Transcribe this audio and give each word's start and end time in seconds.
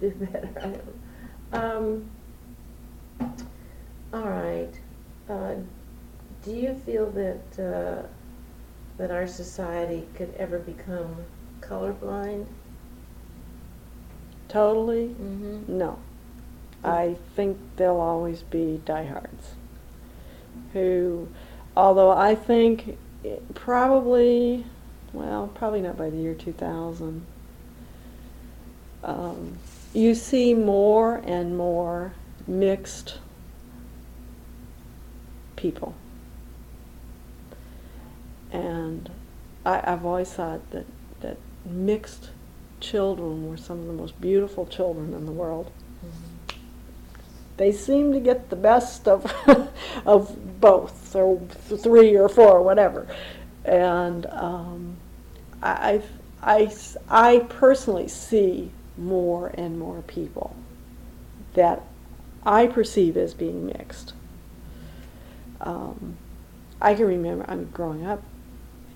could 0.00 0.18
do 0.18 0.26
better. 0.26 0.48
I 0.60 0.66
don't- 0.68 0.82
Um, 1.52 2.10
all 4.12 4.28
right. 4.28 4.70
Uh, 5.28 5.54
do 6.44 6.52
you 6.52 6.74
feel 6.74 7.10
that, 7.10 7.58
uh, 7.58 8.06
that 8.98 9.10
our 9.10 9.26
society 9.26 10.06
could 10.14 10.32
ever 10.38 10.58
become 10.58 11.16
colorblind? 11.60 12.46
Totally? 14.48 15.08
Mm-hmm. 15.08 15.78
No. 15.78 15.98
I 16.84 17.16
think 17.34 17.58
there'll 17.76 18.00
always 18.00 18.42
be 18.42 18.80
diehards 18.84 19.54
who, 20.72 21.28
although 21.76 22.10
I 22.10 22.34
think 22.34 22.96
probably, 23.54 24.64
well, 25.12 25.48
probably 25.54 25.80
not 25.82 25.96
by 25.96 26.08
the 26.10 26.16
year 26.16 26.34
2000, 26.34 27.26
um, 29.02 29.58
you 29.92 30.14
see 30.14 30.54
more 30.54 31.16
and 31.24 31.56
more 31.56 32.12
mixed 32.46 33.18
people. 35.56 35.94
And 38.52 39.10
I, 39.64 39.92
I've 39.92 40.04
always 40.04 40.32
thought 40.32 40.70
that, 40.70 40.86
that 41.20 41.36
mixed 41.64 42.30
children 42.80 43.48
were 43.48 43.56
some 43.56 43.80
of 43.80 43.86
the 43.86 43.92
most 43.92 44.20
beautiful 44.20 44.66
children 44.66 45.14
in 45.14 45.26
the 45.26 45.32
world. 45.32 45.70
They 47.56 47.72
seem 47.72 48.12
to 48.12 48.20
get 48.20 48.50
the 48.50 48.56
best 48.56 49.08
of, 49.08 49.26
of 50.06 50.60
both, 50.60 51.14
or 51.16 51.40
three 51.40 52.16
or 52.16 52.28
four, 52.28 52.62
whatever. 52.62 53.06
And 53.64 54.26
um, 54.26 54.96
I, 55.60 56.00
I, 56.40 56.72
I 57.08 57.38
personally 57.48 58.06
see 58.06 58.70
more 58.98 59.48
and 59.54 59.78
more 59.78 60.02
people 60.02 60.56
that 61.54 61.82
I 62.44 62.66
perceive 62.66 63.16
as 63.16 63.34
being 63.34 63.66
mixed. 63.66 64.12
Um, 65.60 66.16
I 66.80 66.94
can 66.94 67.06
remember, 67.06 67.44
I 67.48 67.56
mean, 67.56 67.70
growing 67.72 68.06
up, 68.06 68.22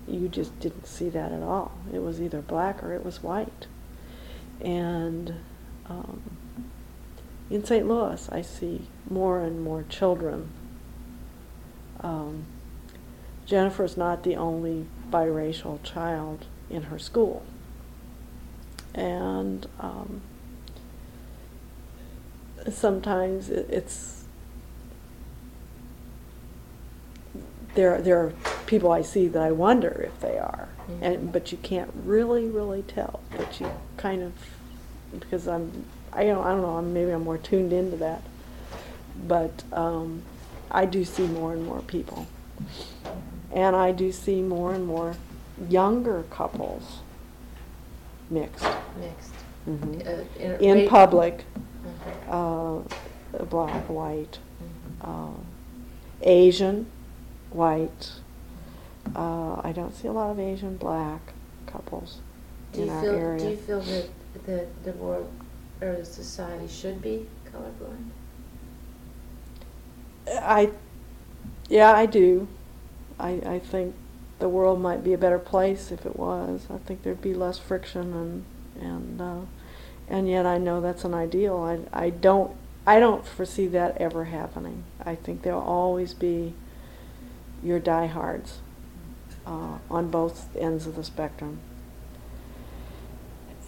you 0.07 0.27
just 0.27 0.57
didn't 0.59 0.85
see 0.85 1.09
that 1.09 1.31
at 1.31 1.41
all. 1.41 1.71
It 1.93 1.99
was 1.99 2.21
either 2.21 2.41
black 2.41 2.83
or 2.83 2.93
it 2.93 3.05
was 3.05 3.23
white. 3.23 3.67
And 4.61 5.35
um, 5.89 6.21
in 7.49 7.63
St. 7.63 7.87
Louis, 7.87 8.29
I 8.31 8.41
see 8.41 8.87
more 9.09 9.41
and 9.41 9.61
more 9.61 9.83
children. 9.89 10.49
Um, 12.01 12.45
Jennifer's 13.45 13.97
not 13.97 14.23
the 14.23 14.35
only 14.35 14.87
biracial 15.09 15.81
child 15.83 16.45
in 16.69 16.83
her 16.83 16.99
school. 16.99 17.43
And 18.93 19.67
um, 19.79 20.21
sometimes 22.71 23.49
it's 23.49 24.25
there. 27.75 28.01
There 28.01 28.17
are 28.19 28.33
people 28.65 28.91
I 28.91 29.01
see 29.01 29.27
that 29.27 29.41
I 29.41 29.51
wonder 29.51 29.89
if 30.07 30.19
they 30.21 30.37
are, 30.37 30.69
and 31.01 31.31
but 31.31 31.51
you 31.51 31.57
can't 31.57 31.91
really, 32.03 32.47
really 32.47 32.83
tell. 32.83 33.21
But 33.35 33.59
you 33.59 33.71
kind 33.97 34.21
of 34.21 34.33
because 35.11 35.47
I'm 35.47 35.85
I 36.11 36.25
don't 36.25 36.45
I 36.45 36.51
don't 36.51 36.61
know. 36.61 36.81
Maybe 36.81 37.11
I'm 37.11 37.23
more 37.23 37.37
tuned 37.37 37.73
into 37.73 37.97
that. 37.97 38.21
But 39.27 39.63
um, 39.71 40.23
I 40.71 40.85
do 40.85 41.05
see 41.05 41.27
more 41.27 41.53
and 41.53 41.65
more 41.65 41.81
people, 41.81 42.27
and 43.51 43.75
I 43.75 43.91
do 43.91 44.11
see 44.11 44.41
more 44.41 44.73
and 44.73 44.85
more 44.85 45.15
younger 45.69 46.23
couples 46.29 46.99
mixed 48.29 48.65
Mixed. 48.99 49.33
Mhm. 49.67 50.05
Uh, 50.05 50.23
in- 50.63 50.79
in 50.79 50.89
public, 50.89 51.45
Mhm. 52.29 52.83
uh, 53.39 53.43
black, 53.45 53.89
white, 53.89 54.39
Mhm. 55.01 55.07
uh, 55.35 55.39
Asian, 56.21 56.85
white. 57.51 58.13
Uh, 59.15 59.59
I 59.63 59.71
don't 59.73 59.93
see 59.95 60.07
a 60.07 60.11
lot 60.11 60.31
of 60.31 60.39
Asian 60.39 60.77
black 60.77 61.33
couples 61.67 62.19
Do 62.73 62.81
in 62.81 62.87
you 62.87 62.93
our 62.93 63.01
feel, 63.01 63.13
area. 63.13 63.39
do 63.39 63.49
you 63.49 63.57
feel 63.57 63.79
that, 63.81 64.09
that 64.45 64.83
the 64.83 64.91
world, 64.93 65.27
or 65.81 65.93
the 65.95 66.05
society 66.05 66.67
should 66.67 67.01
be 67.01 67.27
colorblind? 67.51 68.09
I, 70.41 70.71
yeah, 71.69 71.91
I 71.93 72.05
do. 72.05 72.47
I, 73.19 73.41
I 73.45 73.59
think 73.59 73.93
the 74.43 74.49
world 74.49 74.81
might 74.81 75.05
be 75.05 75.13
a 75.13 75.17
better 75.17 75.39
place 75.39 75.89
if 75.89 76.05
it 76.05 76.17
was. 76.17 76.67
I 76.69 76.77
think 76.79 77.03
there'd 77.03 77.21
be 77.21 77.33
less 77.33 77.59
friction 77.59 78.13
and 78.13 78.45
and 78.77 79.21
uh, 79.21 79.45
and 80.09 80.27
yet 80.27 80.45
I 80.45 80.57
know 80.57 80.81
that's 80.81 81.05
an 81.05 81.13
ideal. 81.13 81.57
I, 81.59 82.07
I 82.07 82.09
don't 82.09 82.53
I 82.85 82.99
don't 82.99 83.25
foresee 83.25 83.67
that 83.67 83.95
ever 84.01 84.25
happening. 84.25 84.83
I 85.05 85.15
think 85.15 85.43
there'll 85.43 85.61
always 85.61 86.13
be 86.13 86.55
your 87.63 87.79
diehards 87.79 88.59
uh, 89.47 89.77
on 89.89 90.09
both 90.09 90.53
ends 90.57 90.87
of 90.87 90.97
the 90.97 91.05
spectrum. 91.05 91.59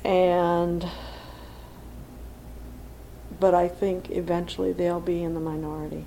And 0.04 0.90
but 3.40 3.56
I 3.56 3.70
think 3.70 4.12
eventually 4.12 4.74
they'll 4.74 5.00
be 5.00 5.24
in 5.24 5.36
the 5.36 5.40
minority. 5.40 6.04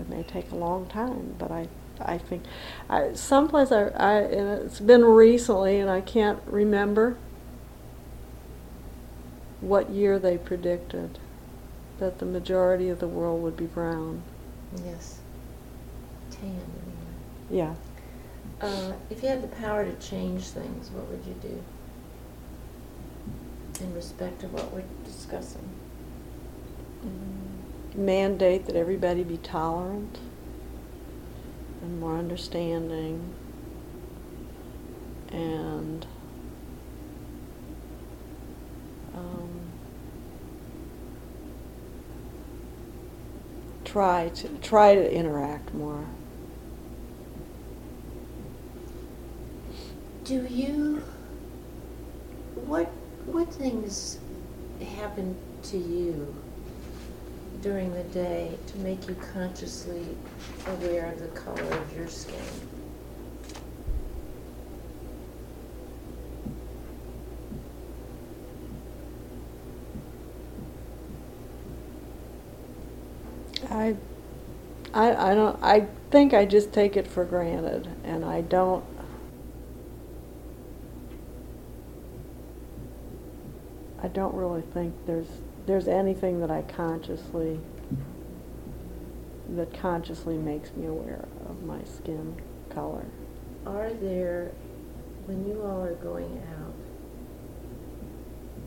It 0.00 0.08
may 0.08 0.22
take 0.22 0.50
a 0.52 0.56
long 0.56 0.86
time, 0.86 1.34
but 1.38 1.50
I, 1.50 1.68
I 2.00 2.18
think, 2.18 2.44
I, 2.88 3.14
someplace 3.14 3.72
I, 3.72 3.88
I, 3.88 4.12
and 4.20 4.62
it's 4.62 4.80
been 4.80 5.04
recently, 5.04 5.80
and 5.80 5.90
I 5.90 6.00
can't 6.00 6.40
remember 6.46 7.16
what 9.60 9.90
year 9.90 10.18
they 10.18 10.38
predicted 10.38 11.18
that 11.98 12.18
the 12.18 12.26
majority 12.26 12.88
of 12.88 13.00
the 13.00 13.08
world 13.08 13.42
would 13.42 13.56
be 13.56 13.66
brown. 13.66 14.22
Yes. 14.84 15.18
Tan, 16.30 16.50
anyway. 16.50 16.62
Yeah. 17.50 17.74
Uh, 18.60 18.92
if 19.10 19.22
you 19.22 19.28
had 19.28 19.42
the 19.42 19.48
power 19.48 19.84
to 19.84 19.94
change 20.06 20.44
things, 20.44 20.90
what 20.90 21.06
would 21.08 21.24
you 21.26 21.34
do? 21.40 21.62
In 23.82 23.94
respect 23.94 24.42
of 24.42 24.52
what 24.52 24.72
we're 24.72 24.84
discussing? 25.04 25.68
Mandate 27.94 28.66
that 28.66 28.76
everybody 28.76 29.22
be 29.24 29.38
tolerant 29.38 30.18
and 31.82 32.00
more 32.00 32.16
understanding 32.16 33.34
and 35.30 36.06
um, 39.14 39.60
try 43.84 44.28
to 44.30 44.48
try 44.58 44.94
to 44.94 45.12
interact 45.12 45.74
more. 45.74 46.04
Do 50.24 50.44
you, 50.50 51.04
what, 52.54 52.86
what 53.26 53.52
things 53.52 54.18
happen 54.96 55.36
to 55.64 55.78
you 55.78 56.34
during 57.60 57.92
the 57.92 58.04
day 58.04 58.56
to 58.66 58.78
make 58.78 59.08
you 59.08 59.14
consciously 59.32 60.06
aware 60.66 61.12
of 61.12 61.18
the 61.18 61.28
color 61.28 61.62
of 61.62 61.96
your 61.96 62.08
skin? 62.08 62.36
I, 73.70 73.96
I, 74.94 75.30
I 75.30 75.34
don't. 75.34 75.58
I 75.62 75.86
think 76.10 76.34
I 76.34 76.44
just 76.44 76.72
take 76.72 76.96
it 76.96 77.06
for 77.06 77.24
granted, 77.24 77.88
and 78.04 78.24
I 78.24 78.42
don't. 78.42 78.84
I 84.02 84.08
don't 84.08 84.34
really 84.34 84.62
think 84.62 84.94
there's 85.06 85.26
there's 85.66 85.88
anything 85.88 86.40
that 86.40 86.50
I 86.50 86.62
consciously 86.62 87.60
that 89.50 89.72
consciously 89.78 90.36
makes 90.36 90.72
me 90.74 90.86
aware 90.86 91.24
of 91.48 91.62
my 91.62 91.82
skin 91.84 92.36
color. 92.70 93.04
Are 93.64 93.92
there, 93.94 94.50
when 95.26 95.46
you 95.46 95.62
all 95.62 95.82
are 95.82 95.94
going 95.94 96.42
out, 96.58 96.74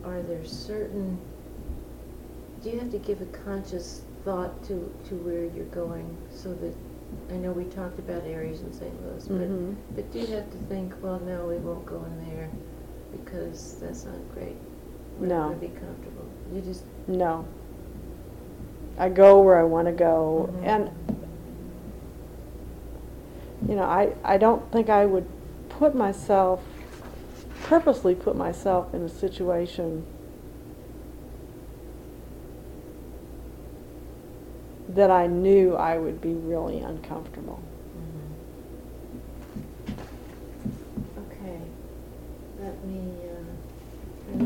are 0.09 0.21
there 0.21 0.45
certain, 0.45 1.19
do 2.63 2.69
you 2.69 2.79
have 2.79 2.91
to 2.91 2.97
give 2.97 3.21
a 3.21 3.25
conscious 3.25 4.03
thought 4.23 4.63
to, 4.63 4.91
to 5.09 5.15
where 5.15 5.45
you're 5.45 5.65
going 5.65 6.17
so 6.29 6.53
that, 6.55 6.73
I 7.29 7.33
know 7.33 7.51
we 7.51 7.65
talked 7.65 7.99
about 7.99 8.23
areas 8.23 8.61
in 8.61 8.71
St. 8.71 9.05
Louis, 9.05 9.27
but, 9.27 9.41
mm-hmm. 9.41 9.73
but 9.95 10.11
do 10.11 10.19
you 10.19 10.27
have 10.27 10.49
to 10.51 10.57
think, 10.69 10.93
well, 11.01 11.19
no, 11.19 11.45
we 11.45 11.57
won't 11.57 11.85
go 11.85 12.03
in 12.05 12.29
there 12.29 12.49
because 13.11 13.79
that's 13.81 14.05
not 14.05 14.15
great? 14.33 14.55
No. 15.27 15.49
to 15.49 15.55
be 15.55 15.67
comfortable. 15.67 16.25
You 16.53 16.61
just, 16.61 16.83
No. 17.07 17.45
I 18.97 19.09
go 19.09 19.41
where 19.41 19.59
I 19.59 19.63
want 19.63 19.87
to 19.87 19.93
go, 19.93 20.49
Mhm. 20.51 20.63
and 20.65 20.89
you 23.67 23.75
know, 23.75 23.83
I 23.83 24.13
I 24.23 24.37
don't 24.37 24.69
think 24.71 24.89
I 24.89 25.05
would 25.05 25.25
put 25.69 25.95
myself 25.95 26.61
purposely 27.63 28.15
put 28.15 28.35
myself 28.35 28.93
in 28.93 29.01
a 29.03 29.09
situation 29.09 30.05
that 34.87 35.11
I 35.11 35.27
knew 35.27 35.75
I 35.75 35.97
would 35.97 36.19
be 36.19 36.33
really 36.33 36.79
uncomfortable. 36.79 37.59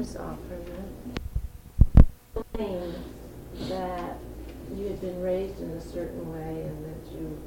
Uh, 0.04 0.12
turn 0.12 0.12
this 0.12 0.16
off 0.16 0.38
for 0.48 0.56
a 2.60 2.94
that 3.70 4.18
you 4.76 4.88
had 4.88 5.00
been 5.02 5.22
raised 5.22 5.62
in 5.62 5.70
a 5.72 5.82
certain 5.82 6.32
way 6.32 6.62
and 6.64 6.86
that 6.86 7.12
you, 7.12 7.42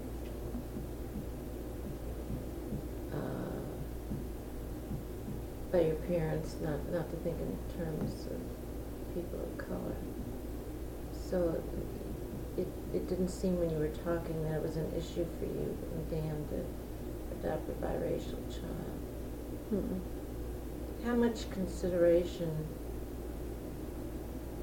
uh, 3.13 3.17
by 5.73 5.81
your 5.81 5.97
parents, 5.97 6.57
not, 6.63 6.89
not 6.93 7.11
to 7.11 7.17
think 7.17 7.37
in 7.41 7.59
terms 7.77 8.27
of 8.27 9.15
people 9.15 9.41
of 9.41 9.59
color. 9.59 9.97
So 11.13 11.61
it, 12.57 12.69
it 12.95 13.09
didn't 13.09 13.29
seem 13.29 13.59
when 13.59 13.71
you 13.71 13.79
were 13.79 13.89
talking 13.89 14.43
that 14.45 14.57
it 14.57 14.63
was 14.63 14.77
an 14.77 14.93
issue 14.97 15.27
for 15.39 15.47
you 15.47 15.77
Dan 16.11 16.47
to 16.51 17.49
adopt 17.49 17.69
a 17.69 17.73
biracial 17.73 18.49
child. 18.49 19.01
Mm-mm. 19.75 20.01
How 21.07 21.15
much 21.15 21.49
consideration 21.51 22.67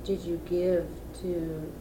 did 0.03 0.19
you 0.23 0.41
give 0.45 0.85
to 1.21 1.71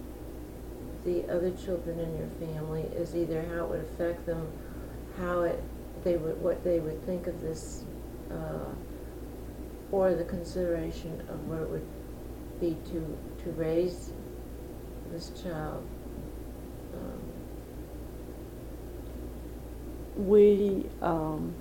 the 1.04 1.24
other 1.28 1.50
children 1.50 1.98
in 1.98 2.16
your 2.16 2.28
family 2.38 2.88
as 2.96 3.16
either 3.16 3.42
how 3.42 3.64
it 3.64 3.70
would 3.70 3.80
affect 3.80 4.24
them, 4.24 4.46
how 5.18 5.40
it, 5.40 5.60
they 6.04 6.16
would, 6.16 6.40
what 6.40 6.62
they 6.62 6.78
would 6.78 7.04
think 7.04 7.26
of 7.26 7.40
this, 7.40 7.82
uh, 8.30 8.70
or 9.90 10.14
the 10.14 10.22
consideration 10.22 11.20
of 11.28 11.48
what 11.48 11.62
it 11.62 11.68
would 11.68 11.88
be 12.60 12.76
to, 12.92 13.18
to 13.42 13.50
raise 13.56 14.12
this 15.10 15.30
child? 15.42 15.84
Um, 16.94 17.20
we 20.24 20.86
um, 21.00 21.52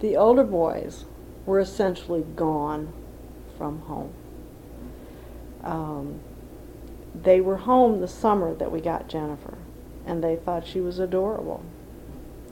the 0.00 0.16
older 0.16 0.44
boys 0.44 1.04
were 1.44 1.58
essentially 1.58 2.24
gone 2.36 2.92
from 3.56 3.80
home. 3.80 4.12
Um, 5.64 6.20
they 7.14 7.40
were 7.40 7.56
home 7.56 8.00
the 8.00 8.08
summer 8.08 8.54
that 8.54 8.70
we 8.70 8.80
got 8.80 9.08
Jennifer, 9.08 9.58
and 10.06 10.22
they 10.22 10.36
thought 10.36 10.66
she 10.66 10.80
was 10.80 10.98
adorable. 10.98 11.64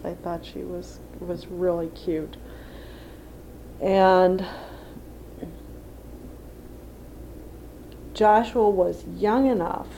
They 0.03 0.15
thought 0.15 0.45
she 0.45 0.61
was 0.61 1.01
was 1.21 1.47
really 1.47 1.89
cute, 1.89 2.37
and 3.81 4.45
Joshua 8.13 8.69
was 8.69 9.05
young 9.07 9.47
enough 9.47 9.89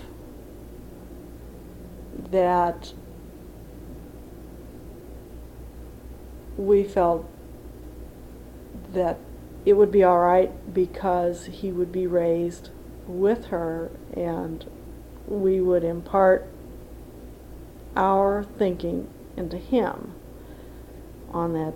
that 2.30 2.92
we 6.56 6.82
felt 6.82 7.30
that 8.98 9.18
it 9.64 9.74
would 9.74 9.90
be 9.90 10.02
all 10.04 10.18
right 10.18 10.72
because 10.72 11.46
he 11.46 11.72
would 11.72 11.90
be 11.92 12.06
raised 12.06 12.70
with 13.06 13.46
her 13.46 13.90
and 14.14 14.70
we 15.26 15.60
would 15.60 15.84
impart 15.84 16.46
our 17.96 18.44
thinking 18.58 19.08
into 19.36 19.56
him 19.56 20.14
on 21.32 21.52
that 21.52 21.74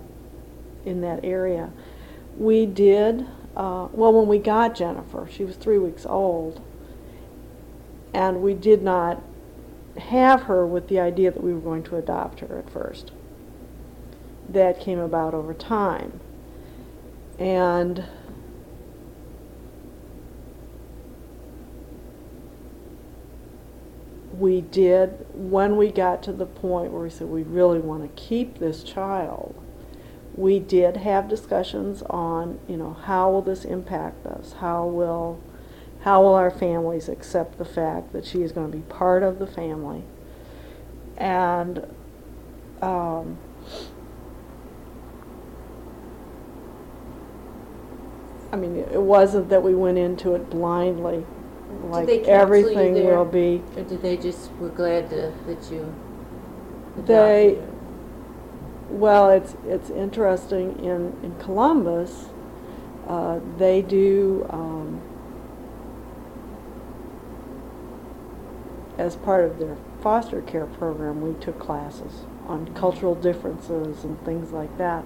in 0.85 1.01
that 1.01 1.23
area 1.23 1.71
we 2.37 2.65
did 2.65 3.21
uh, 3.55 3.87
well 3.91 4.11
when 4.13 4.27
we 4.27 4.37
got 4.37 4.75
jennifer 4.75 5.27
she 5.31 5.43
was 5.43 5.55
three 5.55 5.77
weeks 5.77 6.05
old 6.05 6.61
and 8.13 8.41
we 8.41 8.53
did 8.53 8.81
not 8.81 9.21
have 9.97 10.43
her 10.43 10.65
with 10.65 10.87
the 10.87 10.99
idea 10.99 11.31
that 11.31 11.43
we 11.43 11.53
were 11.53 11.59
going 11.59 11.83
to 11.83 11.97
adopt 11.97 12.39
her 12.41 12.59
at 12.59 12.69
first. 12.69 13.11
That 14.47 14.79
came 14.79 14.99
about 14.99 15.33
over 15.33 15.53
time. 15.53 16.19
And 17.39 18.05
we 24.37 24.61
did, 24.61 25.25
when 25.33 25.77
we 25.77 25.91
got 25.91 26.23
to 26.23 26.33
the 26.33 26.45
point 26.45 26.91
where 26.91 27.03
we 27.03 27.09
said 27.09 27.27
we 27.27 27.43
really 27.43 27.79
want 27.79 28.03
to 28.03 28.21
keep 28.21 28.59
this 28.59 28.83
child, 28.83 29.55
we 30.35 30.59
did 30.59 30.97
have 30.97 31.27
discussions 31.29 32.01
on, 32.03 32.59
you 32.67 32.77
know, 32.77 32.93
how 32.93 33.29
will 33.29 33.41
this 33.41 33.65
impact 33.65 34.25
us? 34.25 34.53
How 34.53 34.85
will 34.85 35.39
how 36.01 36.21
will 36.21 36.33
our 36.33 36.51
families 36.51 37.07
accept 37.07 37.57
the 37.57 37.63
fact 37.63 38.11
that 38.11 38.25
she 38.25 38.41
is 38.41 38.51
going 38.51 38.69
to 38.69 38.77
be 38.77 38.83
part 38.83 39.23
of 39.23 39.39
the 39.39 39.47
family? 39.47 40.03
And 41.15 41.87
um, 42.81 43.37
I 48.53 48.55
mean, 48.55 48.75
it 48.77 49.01
wasn't 49.01 49.49
that 49.49 49.63
we 49.63 49.73
went 49.73 49.97
into 49.97 50.35
it 50.35 50.47
blindly, 50.51 51.25
like 51.85 52.05
they 52.05 52.19
counsel 52.19 52.33
you 52.33 52.39
everything 52.39 52.93
there? 52.93 53.17
will 53.17 53.25
be. 53.25 53.63
Or 53.75 53.81
did 53.83 54.03
they 54.03 54.15
just, 54.15 54.51
were 54.59 54.69
glad 54.69 55.09
to, 55.09 55.33
that 55.47 55.71
you 55.71 55.93
They- 56.97 57.55
adopted? 57.55 57.69
Well, 58.91 59.31
it's 59.31 59.55
it's 59.65 59.89
interesting 59.89 60.77
in 60.85 61.17
in 61.23 61.35
Columbus, 61.39 62.25
uh, 63.07 63.39
they 63.57 63.81
do 63.81 64.45
um, 64.51 65.01
as 68.99 69.15
part 69.15 69.45
of 69.45 69.57
their 69.57 69.77
foster 70.01 70.41
care 70.41 70.67
program. 70.67 71.21
We 71.21 71.33
took 71.41 71.57
classes 71.57 72.25
on 72.45 72.71
cultural 72.75 73.15
differences 73.15 74.03
and 74.03 74.23
things 74.25 74.51
like 74.51 74.77
that, 74.77 75.03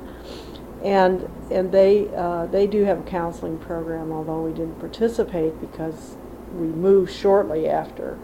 and 0.84 1.30
and 1.52 1.72
they 1.72 2.08
uh, 2.16 2.46
they 2.48 2.68
do 2.68 2.84
have 2.84 3.00
a 3.00 3.04
counseling 3.04 3.58
program. 3.58 4.12
Although 4.12 4.42
we 4.42 4.52
didn't 4.52 4.80
participate 4.80 5.60
because 5.60 6.16
we 6.54 6.68
moved 6.68 7.12
shortly 7.12 7.68
after 7.68 8.18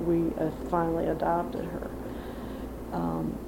we 0.00 0.32
uh, 0.38 0.50
finally 0.70 1.06
adopted 1.06 1.64
her. 1.64 1.90
Um, 2.92 3.38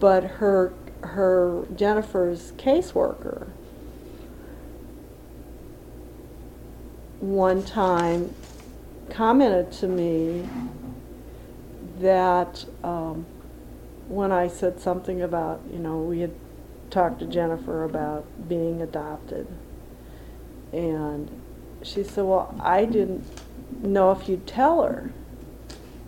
but 0.00 0.24
her 0.24 0.72
her 1.02 1.66
Jennifer's 1.74 2.52
caseworker 2.52 3.48
one 7.20 7.62
time 7.62 8.34
commented 9.10 9.72
to 9.72 9.86
me 9.86 10.48
that 12.00 12.64
um, 12.82 13.24
when 14.08 14.30
I 14.32 14.48
said 14.48 14.80
something 14.80 15.22
about 15.22 15.60
you 15.72 15.78
know 15.78 15.98
we 15.98 16.20
had 16.20 16.32
talked 16.94 17.18
to 17.18 17.26
Jennifer 17.26 17.84
about 17.84 18.48
being 18.48 18.80
adopted 18.80 19.46
and 20.72 21.30
she 21.82 22.02
said 22.02 22.24
well 22.24 22.54
I 22.60 22.84
didn't 22.84 23.26
know 23.82 24.12
if 24.12 24.28
you'd 24.28 24.46
tell 24.46 24.82
her 24.82 25.12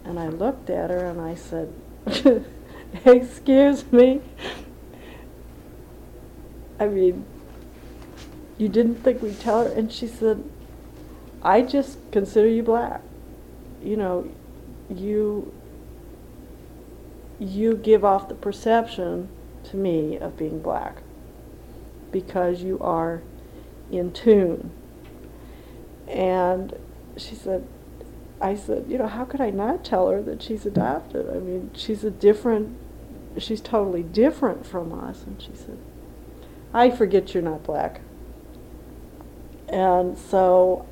and 0.04 0.18
I 0.18 0.28
looked 0.28 0.70
at 0.70 0.90
her 0.90 1.04
and 1.06 1.20
I 1.20 1.34
said 1.34 1.72
Excuse 3.04 3.90
me. 3.92 4.20
I 6.78 6.86
mean, 6.86 7.24
you 8.58 8.68
didn't 8.68 8.96
think 8.96 9.22
we'd 9.22 9.40
tell 9.40 9.64
her? 9.64 9.72
And 9.72 9.92
she 9.92 10.06
said, 10.06 10.44
I 11.42 11.62
just 11.62 11.98
consider 12.12 12.48
you 12.48 12.62
black. 12.62 13.02
You 13.82 13.96
know, 13.96 14.30
you 14.94 15.52
you 17.38 17.76
give 17.76 18.02
off 18.04 18.28
the 18.28 18.34
perception 18.34 19.28
to 19.70 19.76
me 19.76 20.16
of 20.18 20.36
being 20.36 20.60
black 20.60 21.02
because 22.12 22.62
you 22.62 22.78
are 22.80 23.22
in 23.90 24.12
tune. 24.12 24.70
And 26.08 26.74
she 27.16 27.34
said, 27.34 27.66
I 28.40 28.54
said, 28.54 28.86
you 28.88 28.98
know, 28.98 29.06
how 29.06 29.24
could 29.24 29.40
I 29.40 29.50
not 29.50 29.84
tell 29.84 30.08
her 30.10 30.22
that 30.22 30.42
she's 30.42 30.66
adopted? 30.66 31.28
I 31.28 31.38
mean, 31.38 31.70
she's 31.74 32.04
a 32.04 32.10
different, 32.10 32.76
she's 33.38 33.60
totally 33.60 34.02
different 34.02 34.66
from 34.66 34.92
us. 34.92 35.22
And 35.24 35.40
she 35.40 35.52
said, 35.54 35.78
I 36.72 36.90
forget 36.90 37.34
you're 37.34 37.42
not 37.42 37.64
black. 37.64 38.00
And 39.68 40.16
so, 40.16 40.86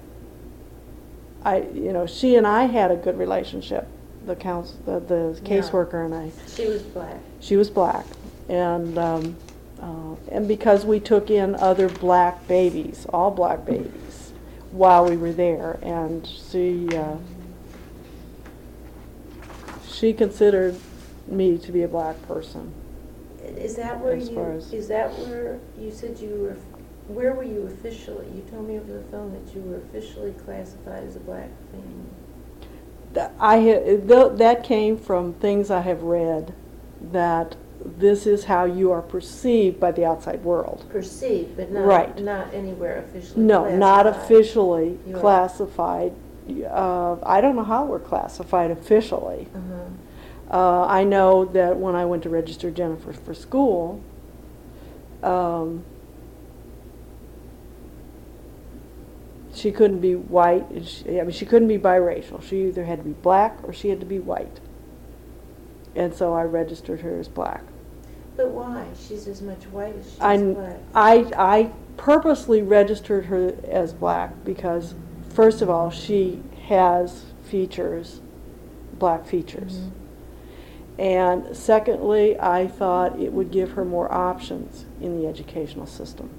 I, 1.44 1.62
you 1.74 1.92
know, 1.92 2.06
she 2.06 2.36
and 2.36 2.46
I 2.46 2.64
had 2.64 2.90
a 2.90 2.96
good 2.96 3.18
relationship. 3.18 3.86
The 4.26 4.34
counsel, 4.34 4.78
the, 4.86 5.00
the 5.00 5.38
Yeah. 5.44 5.48
caseworker 5.60 6.04
and 6.04 6.14
I. 6.14 6.32
She 6.48 6.66
was 6.66 6.82
black. 6.82 7.18
She 7.40 7.56
was 7.56 7.68
black, 7.68 8.06
and 8.48 8.98
um, 8.98 9.36
uh, 9.80 10.16
and 10.30 10.46
because 10.48 10.84
we 10.84 11.00
took 11.00 11.30
in 11.30 11.54
other 11.54 11.88
black 11.88 12.46
babies, 12.46 13.06
all 13.10 13.30
black 13.30 13.64
babies, 13.66 14.32
while 14.70 15.04
we 15.04 15.16
were 15.16 15.32
there, 15.32 15.78
and 15.82 16.26
she 16.26 16.88
uh, 16.96 17.16
she 19.86 20.12
considered 20.12 20.78
me 21.26 21.58
to 21.58 21.72
be 21.72 21.82
a 21.82 21.88
black 21.88 22.20
person. 22.22 22.72
Is 23.44 23.76
that 23.76 24.00
where 24.00 24.16
As 24.16 24.30
you, 24.30 24.40
is 24.72 24.88
that 24.88 25.10
where 25.10 25.60
you 25.78 25.90
said 25.90 26.18
you 26.18 26.36
were 26.36 26.56
where 27.08 27.34
were 27.34 27.44
you 27.44 27.66
officially? 27.66 28.26
You 28.34 28.42
told 28.50 28.66
me 28.66 28.78
over 28.78 28.92
the 28.92 29.02
phone 29.04 29.32
that 29.32 29.54
you 29.54 29.60
were 29.62 29.76
officially 29.76 30.32
classified 30.32 31.04
as 31.04 31.16
a 31.16 31.20
black 31.20 31.50
family. 31.70 33.30
I 33.38 33.58
ha- 33.58 33.84
th- 33.84 34.38
that 34.38 34.64
came 34.64 34.96
from 34.96 35.34
things 35.34 35.70
I 35.70 35.82
have 35.82 36.02
read 36.02 36.54
that 37.12 37.56
this 37.84 38.26
is 38.26 38.44
how 38.44 38.64
you 38.64 38.90
are 38.90 39.02
perceived 39.02 39.78
by 39.78 39.92
the 39.92 40.04
outside 40.04 40.42
world. 40.42 40.84
Perceived, 40.90 41.56
but 41.56 41.70
not, 41.70 41.84
Right. 41.86 42.18
not 42.22 42.52
anywhere 42.54 42.98
officially 42.98 43.44
No, 43.44 43.74
not 43.76 44.06
officially 44.06 44.98
You 45.06 45.14
classified. 45.16 46.12
Uh, 46.70 47.16
I 47.22 47.40
don't 47.40 47.56
know 47.56 47.64
how 47.64 47.84
we're 47.84 47.98
classified 47.98 48.70
officially. 48.70 49.48
Uh-huh. 49.54 50.54
Uh, 50.82 50.86
I 50.86 51.04
know 51.04 51.44
that 51.46 51.76
when 51.78 51.94
I 51.94 52.04
went 52.04 52.22
to 52.24 52.28
register 52.28 52.70
Jennifer 52.70 53.12
for 53.12 53.34
school, 53.34 54.00
um, 55.22 55.84
she 59.54 59.70
couldn't 59.72 60.00
be 60.00 60.14
white. 60.14 60.68
and 60.70 60.86
She, 60.86 61.18
I 61.20 61.22
mean, 61.22 61.30
she 61.32 61.46
couldn't 61.46 61.68
be 61.68 61.78
biracial. 61.78 62.42
She 62.42 62.66
either 62.66 62.84
had 62.84 62.98
to 62.98 63.04
be 63.04 63.12
black 63.12 63.58
or 63.62 63.72
she 63.72 63.88
had 63.88 64.00
to 64.00 64.06
be 64.06 64.18
white. 64.18 64.60
And 65.94 66.14
so 66.14 66.34
I 66.34 66.42
registered 66.42 67.00
her 67.00 67.18
as 67.18 67.28
black. 67.28 67.62
But 68.36 68.48
why? 68.48 68.86
She's 68.96 69.28
as 69.28 69.40
much 69.40 69.64
white 69.64 69.96
as 69.96 70.14
she 70.14 70.20
I, 70.20 70.34
is 70.34 70.54
black. 70.54 70.76
I, 70.94 71.32
I 71.36 71.72
purposely 71.96 72.62
registered 72.62 73.26
her 73.26 73.54
as 73.68 73.92
black 73.92 74.44
because, 74.44 74.94
first 75.30 75.62
of 75.62 75.70
all, 75.70 75.90
she 75.90 76.42
has 76.66 77.26
features, 77.44 78.20
black 78.98 79.26
features. 79.26 79.78
Mhm. 79.78 79.90
And 80.96 81.56
secondly, 81.56 82.38
I 82.38 82.66
thought 82.66 83.18
it 83.18 83.32
would 83.32 83.50
give 83.50 83.72
her 83.72 83.84
more 83.84 84.12
options 84.12 84.84
in 85.00 85.20
the 85.20 85.26
educational 85.26 85.86
system. 85.86 86.30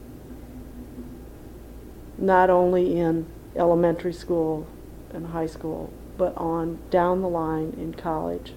Not 2.17 2.49
only 2.49 2.97
in 2.97 3.25
elementary 3.55 4.13
school 4.13 4.65
and 5.13 5.27
high 5.27 5.47
school, 5.47 5.89
but 6.17 6.35
on 6.37 6.79
down 6.89 7.21
the 7.21 7.27
line 7.27 7.75
in 7.77 7.93
college. 7.93 8.53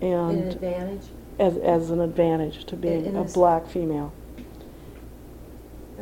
An 0.00 0.38
advantage? 0.48 1.06
As, 1.38 1.56
as 1.58 1.90
an 1.90 2.00
advantage 2.00 2.64
to 2.66 2.76
being 2.76 3.16
a 3.16 3.24
black 3.24 3.66
female 3.66 4.12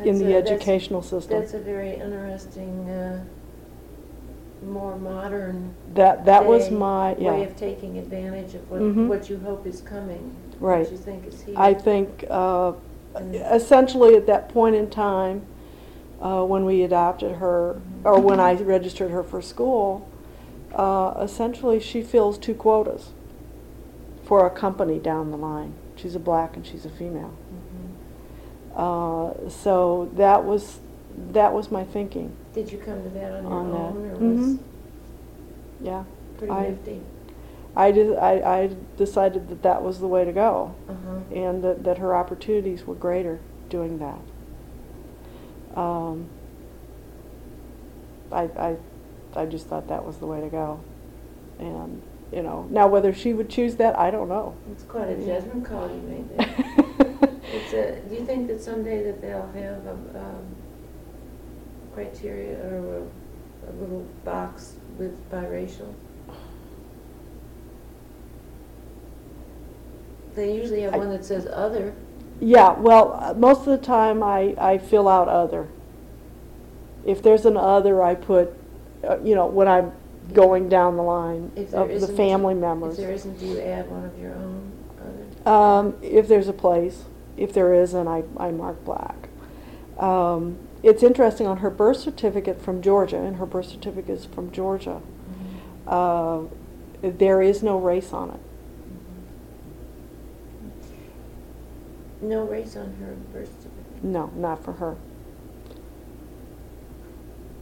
in 0.03 0.17
the 0.19 0.25
a- 0.25 0.41
that's- 0.41 0.51
educational 0.51 1.01
system. 1.01 1.39
That's 1.39 1.53
a 1.53 1.59
very 1.59 1.93
interesting, 1.95 2.89
uh, 2.89 3.23
more 4.65 4.97
modern 4.97 5.73
That, 5.93 6.25
that 6.25 6.45
was 6.45 6.71
my, 6.71 7.13
way 7.13 7.43
of 7.43 7.55
taking 7.55 7.97
advantage 7.97 8.55
of 8.55 8.69
what, 8.71 8.81
Mhm. 8.81 9.07
what 9.07 9.29
you 9.29 9.37
hope 9.37 9.67
is 9.67 9.81
coming. 9.81 10.31
Right. 10.59 10.79
What 10.81 10.91
you 10.91 10.97
think 10.97 11.27
is 11.27 11.41
here. 11.41 11.55
I 11.57 11.73
think, 11.75 12.25
uh, 12.29 12.73
essentially 13.33 14.15
at 14.15 14.25
that 14.27 14.49
point 14.49 14.75
in 14.75 14.89
time, 14.89 15.43
uh, 16.21 16.43
when 16.43 16.65
we 16.65 16.81
adopted 16.81 17.33
her, 17.35 17.79
or 18.03 18.19
when 18.19 18.39
I 18.39 18.53
registered 18.55 19.11
her 19.11 19.21
for 19.21 19.41
school, 19.41 20.07
uh, 20.73 21.13
essentially 21.21 21.79
she 21.79 22.01
fills 22.01 22.37
two 22.39 22.55
quotas 22.55 23.11
for 24.27 24.45
a 24.45 24.49
company 24.49 24.99
down 24.99 25.31
the 25.31 25.37
line. 25.37 25.73
She's 25.95 26.13
a 26.13 26.19
black 26.19 26.57
and 26.57 26.67
she's 26.67 26.85
a 26.85 26.89
female. 26.89 27.31
Mhm. 28.75 28.77
Uh, 29.45 29.49
so 29.49 30.09
that 30.15 30.43
was, 30.43 30.79
that 31.31 31.53
was 31.53 31.71
my 31.71 31.83
thinking, 31.85 32.35
Did 32.53 32.69
you 32.71 32.77
come 32.77 33.01
to 33.03 33.09
that 33.09 33.31
on 33.31 33.43
your 33.43 33.53
On 33.53 33.71
that. 33.71 33.77
own, 33.77 34.11
or 34.11 34.15
was 34.17 34.47
Mhm. 34.47 34.59
yeah. 35.81 36.03
pretty 36.37 36.51
I- 36.53 36.69
nifty? 36.69 37.01
I 37.75 37.91
did, 37.91 38.17
I, 38.17 38.31
I 38.63 38.75
decided 38.97 39.49
that 39.49 39.61
that 39.63 39.81
was 39.83 39.99
the 39.99 40.07
way 40.07 40.25
to 40.25 40.31
go. 40.31 40.73
Uh-huh. 40.89 41.19
and 41.35 41.63
that, 41.63 41.83
that 41.85 41.97
her 41.99 42.15
opportunities 42.15 42.85
were 42.85 42.95
greater 42.95 43.39
doing 43.69 43.99
that. 43.99 44.19
Um, 45.79 46.25
I, 48.31 48.43
I, 48.57 48.77
I 49.35 49.45
just 49.45 49.67
thought 49.67 49.87
that 49.89 50.03
was 50.05 50.17
the 50.17 50.25
way 50.25 50.41
to 50.41 50.49
go. 50.49 50.79
And, 51.59 52.01
you 52.31 52.43
know, 52.43 52.67
now 52.69 52.87
whether 52.87 53.13
she 53.13 53.33
would 53.33 53.49
choose 53.49 53.75
that, 53.77 53.97
I 53.97 54.11
don't 54.11 54.27
know. 54.29 54.55
It's 54.71 54.83
quite 54.83 55.09
a 55.09 55.25
judgment 55.25 55.65
call 55.65 55.89
you 55.89 56.01
made 56.01 56.37
there. 56.37 56.65
It's 57.49 57.71
a, 57.73 58.01
do 58.09 58.15
you 58.15 58.25
think 58.25 58.47
that 58.47 58.61
someday 58.61 59.03
that 59.03 59.21
they'll 59.21 59.47
have 59.47 59.85
a, 59.85 60.19
um, 60.19 60.45
criteria 61.93 62.57
or 62.65 62.97
a, 62.97 63.69
a 63.69 63.71
little 63.79 64.05
box 64.25 64.75
with 64.97 65.13
biracial? 65.31 65.93
They 70.35 70.53
usually 70.55 70.81
have 70.81 70.93
I- 70.93 70.97
one 70.97 71.09
that 71.09 71.25
says 71.25 71.47
other. 71.51 71.93
Yeah, 72.39 72.73
well, 72.73 73.13
uh, 73.19 73.33
most 73.33 73.61
of 73.61 73.65
the 73.65 73.79
time 73.79 74.21
I, 74.21 74.53
I 74.59 74.77
fill 74.77 75.07
out 75.07 75.27
other. 75.27 75.67
If 77.03 77.23
there's 77.23 77.45
an 77.45 77.57
other, 77.57 78.03
I 78.03 78.13
put, 78.13 78.53
uh, 79.03 79.17
you 79.23 79.33
know, 79.33 79.47
when 79.47 79.67
I'm 79.67 79.91
going 80.33 80.69
down 80.69 80.97
the 80.97 81.03
line 81.03 81.51
If 81.55 81.71
there 81.71 81.81
of 81.81 81.87
the 81.89 81.93
isn't- 81.95 82.15
family 82.17 82.53
members. 82.53 82.97
If 82.97 83.05
there 83.05 83.13
isn't, 83.13 83.39
do 83.39 83.45
you 83.45 83.59
add 83.61 83.89
one 83.89 84.05
of 84.05 84.17
your 84.19 84.33
own 84.33 84.71
other? 85.45 85.49
Um, 85.49 85.95
if 86.01 86.27
there's 86.27 86.47
a 86.47 86.53
place, 86.53 87.03
if 87.37 87.53
there 87.53 87.73
isn't, 87.73 88.07
I, 88.07 88.23
I 88.37 88.51
mark 88.51 88.83
black. 88.83 89.29
Um, 89.97 90.57
it's 90.83 91.01
interesting 91.03 91.47
on 91.47 91.57
her 91.57 91.69
birth 91.69 91.97
certificate 91.97 92.61
from 92.61 92.81
Georgia, 92.81 93.17
and 93.19 93.37
her 93.37 93.45
birth 93.45 93.67
certificate 93.67 94.09
is 94.19 94.25
from 94.25 94.51
Georgia. 94.51 95.01
Uh, 95.87 96.41
there 97.01 97.41
is 97.41 97.63
no 97.63 97.77
race 97.77 98.11
on 98.13 98.29
it. 98.31 98.39
No 102.21 102.43
race 102.45 102.75
on 102.75 102.93
her 102.99 103.15
birth 103.31 103.49
certificate. 103.61 104.03
No, 104.03 104.27
not 104.35 104.63
for 104.63 104.73
her. 104.73 104.97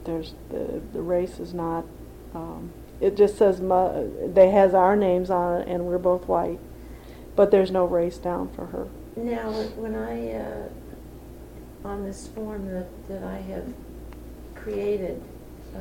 There's 0.05 0.33
the 0.49 0.81
the 0.93 1.01
race 1.01 1.39
is 1.39 1.53
not. 1.53 1.85
Um, 2.35 2.71
it 3.01 3.17
just 3.17 3.37
says 3.37 3.61
mu- 3.61 4.31
they 4.33 4.51
has 4.51 4.73
our 4.73 4.95
names 4.95 5.29
on 5.29 5.61
it, 5.61 5.67
and 5.67 5.85
we're 5.85 5.97
both 5.97 6.27
white, 6.27 6.59
but 7.35 7.51
there's 7.51 7.71
no 7.71 7.85
race 7.85 8.17
down 8.17 8.49
for 8.49 8.67
her. 8.67 8.87
Now, 9.15 9.51
when 9.51 9.93
when 9.93 9.95
I, 9.95 10.33
uh, 10.33 11.87
on 11.87 12.03
this 12.03 12.27
form 12.27 12.67
that, 12.67 12.87
that 13.07 13.23
I 13.23 13.37
have 13.37 13.73
created, 14.55 15.21
uh, 15.75 15.79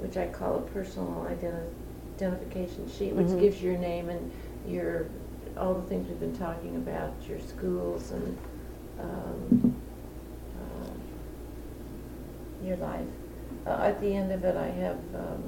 which 0.00 0.16
I 0.16 0.28
call 0.28 0.56
a 0.58 0.62
personal 0.62 1.26
identi- 1.28 1.72
identification 2.16 2.88
sheet, 2.88 3.14
which 3.14 3.26
Mhm. 3.28 3.40
gives 3.40 3.62
your 3.62 3.76
name 3.78 4.08
and 4.08 4.30
your, 4.66 5.06
all 5.58 5.74
the 5.74 5.82
things 5.82 6.08
we've 6.08 6.20
been 6.20 6.36
talking 6.36 6.76
about, 6.76 7.12
your 7.28 7.40
schools 7.40 8.12
and, 8.12 8.36
um, 9.00 9.74
uh, 10.60 12.64
your 12.66 12.76
life. 12.76 13.06
Uh, 13.66 13.82
at 13.82 14.00
the 14.00 14.14
end 14.14 14.32
of 14.32 14.44
it, 14.44 14.56
I 14.56 14.68
have, 14.68 14.98
um, 15.14 15.42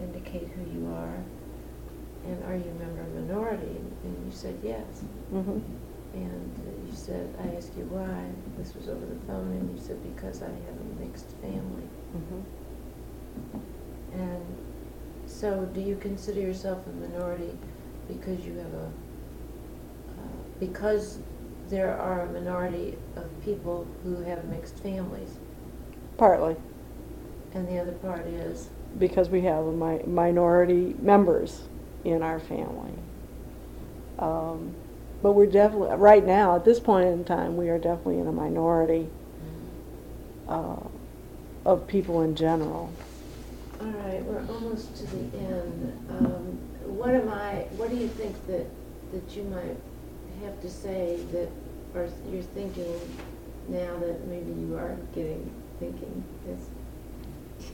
indicate 0.00 0.48
who 0.48 0.78
you 0.78 0.86
are, 0.94 1.18
and 2.24 2.44
are 2.44 2.56
you 2.56 2.70
a 2.70 2.74
member 2.74 3.00
of 3.02 3.08
a 3.08 3.20
minority? 3.20 3.80
And 4.04 4.26
you 4.26 4.32
said 4.32 4.58
yes. 4.62 5.04
Mm-hmm. 5.32 5.60
And 6.14 6.60
uh, 6.66 6.90
you 6.90 6.96
said, 6.96 7.34
I 7.38 7.56
asked 7.56 7.72
you 7.76 7.84
why, 7.84 8.24
this 8.56 8.74
was 8.74 8.88
over 8.88 9.04
the 9.04 9.20
phone, 9.26 9.52
and 9.52 9.76
you 9.76 9.82
said, 9.82 10.02
because 10.14 10.42
I 10.42 10.46
have 10.46 10.80
a 10.80 11.00
mixed 11.04 11.30
family. 11.42 11.88
Mm-hmm. 12.16 12.40
And 14.18 14.44
so, 15.26 15.66
do 15.74 15.80
you 15.80 15.96
consider 15.96 16.40
yourself 16.40 16.86
a 16.86 16.90
minority 16.90 17.58
because 18.08 18.40
you 18.46 18.56
have 18.56 18.72
a, 18.72 18.86
uh, 18.86 20.36
because 20.58 21.18
there 21.68 21.98
are 21.98 22.22
a 22.22 22.32
minority 22.32 22.96
of 23.16 23.28
people 23.44 23.86
who 24.02 24.22
have 24.22 24.44
mixed 24.46 24.78
families, 24.78 25.36
Partly. 26.16 26.56
and 27.52 27.68
the 27.68 27.78
other 27.78 27.92
part 27.92 28.26
is, 28.26 28.68
because 28.98 29.28
we 29.28 29.42
have 29.42 29.64
a 29.66 29.72
mi- 29.72 30.02
minority 30.06 30.94
members 31.00 31.62
in 32.04 32.22
our 32.22 32.40
family. 32.40 32.92
Um, 34.18 34.74
but 35.22 35.32
we're 35.32 35.46
definitely, 35.46 35.94
right 35.96 36.24
now, 36.24 36.56
at 36.56 36.64
this 36.64 36.80
point 36.80 37.06
in 37.08 37.24
time, 37.24 37.56
we 37.56 37.68
are 37.68 37.78
definitely 37.78 38.18
in 38.20 38.26
a 38.28 38.32
minority 38.32 39.08
uh, 40.48 40.76
of 41.64 41.86
people 41.86 42.22
in 42.22 42.34
general. 42.36 42.90
all 43.80 43.86
right, 43.86 44.22
we're 44.24 44.46
almost 44.48 44.96
to 44.96 45.06
the 45.06 45.38
end. 45.38 46.06
Um, 46.10 46.58
what 46.96 47.10
am 47.10 47.28
I, 47.28 47.66
what 47.76 47.90
do 47.90 47.96
you 47.96 48.08
think 48.08 48.34
that, 48.46 48.66
that 49.12 49.36
you 49.36 49.42
might 49.44 49.76
have 50.44 50.60
to 50.62 50.70
say 50.70 51.18
that, 51.32 51.50
or 51.94 52.08
you're 52.30 52.42
thinking 52.42 52.94
now 53.68 53.96
that 53.98 54.26
maybe 54.28 54.52
you 54.52 54.76
are 54.76 54.96
getting, 55.14 55.50
thinking 55.78 56.24
this? 56.46 56.60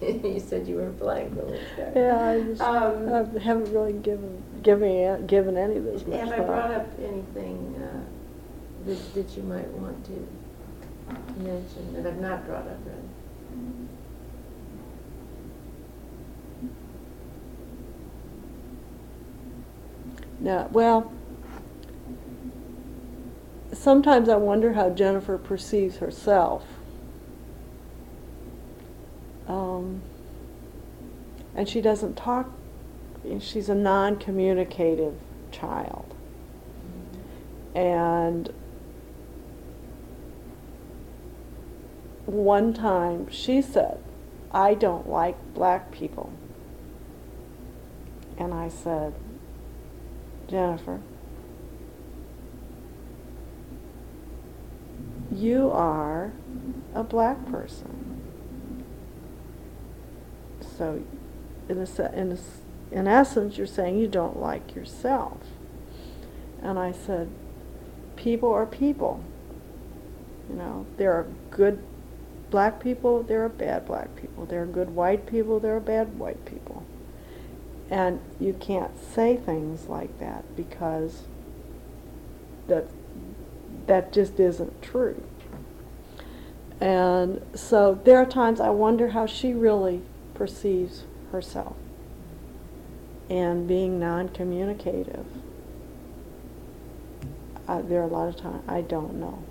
You 0.24 0.40
said 0.40 0.66
you 0.66 0.76
were 0.76 0.90
blank 0.90 1.34
when 1.36 1.52
we 1.52 1.60
started. 1.74 1.96
Yeah, 1.96 2.28
I 2.28 2.40
just 2.40 2.60
Um, 2.60 3.08
I 3.12 3.38
haven't 3.38 3.72
really 3.72 3.92
given 3.92 4.42
given 4.62 5.26
given 5.26 5.56
any 5.56 5.76
of 5.76 5.84
this 5.84 6.06
much 6.06 6.18
Have 6.20 6.32
I 6.32 6.36
thought. 6.38 6.46
brought 6.46 6.70
up 6.70 6.86
anything 7.00 7.80
uh, 7.82 8.00
that, 8.86 9.14
that 9.14 9.36
you 9.36 9.42
might 9.44 9.68
want 9.68 10.04
to 10.06 10.28
mention 11.38 11.94
that 11.94 12.06
I've 12.06 12.20
not 12.20 12.44
brought 12.46 12.66
up, 12.66 12.78
rather? 12.86 12.98
No, 20.40 20.68
well, 20.72 21.12
sometimes 23.72 24.28
I 24.28 24.36
wonder 24.36 24.72
how 24.72 24.90
Jennifer 24.90 25.38
perceives 25.38 25.98
herself. 25.98 26.64
Um, 29.48 30.02
and 31.54 31.68
she 31.68 31.80
doesn't 31.80 32.16
talk, 32.16 32.50
she's 33.40 33.68
a 33.68 33.74
non 33.74 34.16
communicative 34.16 35.14
child. 35.50 36.14
And 37.74 38.52
one 42.26 42.72
time 42.72 43.30
she 43.30 43.62
said, 43.62 44.02
I 44.50 44.74
don't 44.74 45.08
like 45.08 45.36
black 45.54 45.90
people. 45.90 46.32
And 48.36 48.52
I 48.52 48.68
said, 48.68 49.14
Jennifer, 50.48 51.00
you 55.30 55.70
are 55.70 56.32
a 56.94 57.02
black 57.02 57.46
person. 57.50 58.01
So, 60.82 61.00
in, 61.68 61.78
a, 61.78 62.12
in, 62.12 62.32
a, 62.32 62.38
in 62.90 63.06
essence, 63.06 63.56
you're 63.56 63.68
saying 63.68 63.98
you 63.98 64.08
don't 64.08 64.40
like 64.40 64.74
yourself. 64.74 65.38
And 66.60 66.76
I 66.76 66.90
said, 66.90 67.30
people 68.16 68.52
are 68.52 68.66
people. 68.66 69.22
You 70.50 70.56
know, 70.56 70.86
there 70.96 71.12
are 71.12 71.28
good 71.52 71.84
black 72.50 72.80
people, 72.82 73.22
there 73.22 73.44
are 73.44 73.48
bad 73.48 73.86
black 73.86 74.16
people. 74.16 74.44
There 74.44 74.60
are 74.60 74.66
good 74.66 74.90
white 74.90 75.24
people, 75.24 75.60
there 75.60 75.76
are 75.76 75.80
bad 75.80 76.18
white 76.18 76.44
people. 76.44 76.84
And 77.88 78.18
you 78.40 78.52
can't 78.52 78.98
say 78.98 79.36
things 79.36 79.86
like 79.86 80.18
that 80.18 80.56
because 80.56 81.22
that 82.66 82.86
that 83.86 84.12
just 84.12 84.40
isn't 84.40 84.82
true. 84.82 85.22
And 86.80 87.40
so 87.54 88.00
there 88.02 88.16
are 88.16 88.26
times 88.26 88.60
I 88.60 88.70
wonder 88.70 89.10
how 89.10 89.26
she 89.26 89.54
really 89.54 90.02
perceives 90.34 91.04
herself 91.30 91.76
and 93.30 93.66
being 93.66 93.98
non-communicative. 93.98 95.26
Uh, 97.66 97.80
there 97.80 98.00
are 98.00 98.04
a 98.04 98.08
lot 98.08 98.28
of 98.28 98.36
times 98.36 98.62
I 98.68 98.82
don't 98.82 99.14
know 99.14 99.42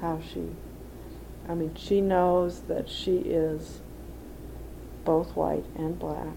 how 0.00 0.20
she. 0.20 0.50
I 1.48 1.54
mean, 1.54 1.74
she 1.76 2.00
knows 2.00 2.62
that 2.62 2.88
she 2.88 3.16
is 3.18 3.80
both 5.04 5.34
white 5.36 5.64
and 5.76 5.98
black, 5.98 6.36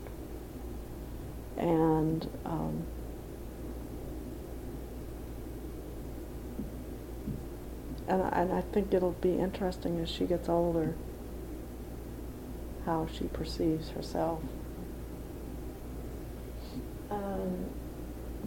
and 1.58 2.30
um, 2.46 2.86
and 8.08 8.22
and 8.22 8.54
I 8.54 8.62
think 8.62 8.94
it'll 8.94 9.12
be 9.12 9.38
interesting 9.38 10.00
as 10.00 10.10
she 10.10 10.26
gets 10.26 10.48
older 10.48 10.96
how 12.88 13.06
she 13.12 13.26
perceives 13.26 13.90
herself. 13.90 14.42
Um, 17.12 17.66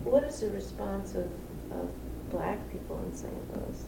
what 0.02 0.24
is 0.24 0.40
the 0.40 0.48
response 0.50 1.14
of, 1.14 1.26
of 1.70 1.88
black 2.30 2.58
people 2.72 2.98
in 3.06 3.14
St. 3.14 3.32
Louis? 3.54 3.84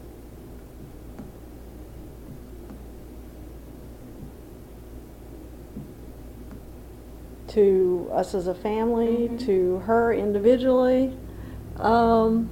to 7.47 8.09
us 8.11 8.33
as 8.33 8.47
a 8.47 8.55
family, 8.55 9.29
Mhm. 9.29 9.39
to 9.45 9.77
her 9.79 10.11
individually. 10.13 11.15
Um, 11.77 12.49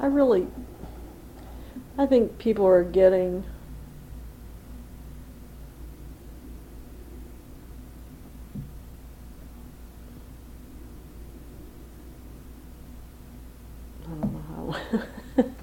I 0.00 0.06
really, 0.06 0.46
I 1.98 2.06
think 2.06 2.38
people 2.38 2.64
are 2.64 2.84
getting. 2.84 3.44
I 14.06 14.10
don't 14.10 14.32
know 14.32 14.72
how. 15.36 15.44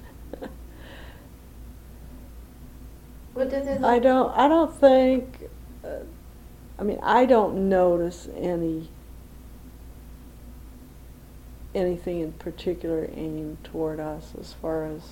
What 3.36 3.50
did 3.50 3.66
they? 3.66 3.86
I 3.86 3.98
don't. 3.98 4.30
I 4.34 4.48
don't 4.48 4.74
think. 4.74 5.50
Uh, 5.84 5.98
I 6.78 6.82
mean, 6.82 6.98
I 7.02 7.26
don't 7.26 7.68
notice 7.68 8.30
any 8.34 8.88
anything 11.74 12.20
in 12.20 12.32
particular 12.32 13.10
aimed 13.12 13.62
toward 13.62 14.00
us 14.00 14.32
as 14.40 14.54
far 14.54 14.86
as. 14.86 15.02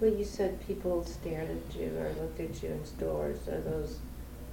Well, 0.00 0.12
you 0.12 0.24
said 0.24 0.64
people 0.66 1.04
stared 1.04 1.50
at 1.50 1.76
you 1.76 1.90
or 1.98 2.08
looked 2.20 2.38
at 2.40 2.62
you 2.62 2.70
in 2.70 2.84
stores. 2.84 3.48
Are 3.48 3.60
those 3.60 3.98